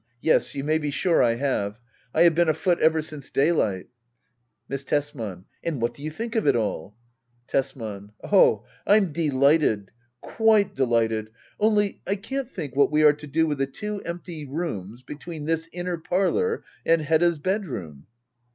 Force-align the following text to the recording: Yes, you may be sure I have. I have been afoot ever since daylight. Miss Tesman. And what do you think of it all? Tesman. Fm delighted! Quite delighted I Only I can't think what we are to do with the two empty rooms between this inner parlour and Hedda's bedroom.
Yes, 0.19 0.55
you 0.55 0.63
may 0.63 0.79
be 0.79 0.89
sure 0.89 1.21
I 1.21 1.35
have. 1.35 1.79
I 2.11 2.23
have 2.23 2.33
been 2.33 2.49
afoot 2.49 2.79
ever 2.79 3.03
since 3.03 3.29
daylight. 3.29 3.85
Miss 4.67 4.83
Tesman. 4.83 5.45
And 5.63 5.79
what 5.79 5.93
do 5.93 6.01
you 6.01 6.09
think 6.09 6.35
of 6.35 6.47
it 6.47 6.55
all? 6.55 6.95
Tesman. 7.47 8.11
Fm 8.23 9.13
delighted! 9.13 9.91
Quite 10.21 10.73
delighted 10.75 11.27
I 11.27 11.31
Only 11.59 12.01
I 12.07 12.15
can't 12.15 12.49
think 12.49 12.75
what 12.75 12.91
we 12.91 13.03
are 13.03 13.13
to 13.13 13.27
do 13.27 13.45
with 13.45 13.59
the 13.59 13.67
two 13.67 14.01
empty 14.01 14.43
rooms 14.43 15.03
between 15.03 15.45
this 15.45 15.69
inner 15.71 15.97
parlour 15.99 16.63
and 16.83 17.03
Hedda's 17.03 17.37
bedroom. 17.37 18.07